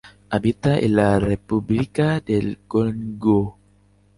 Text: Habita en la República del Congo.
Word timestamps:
Habita 0.31 0.79
en 0.79 0.95
la 0.95 1.19
República 1.19 2.19
del 2.21 2.57
Congo. 2.67 3.59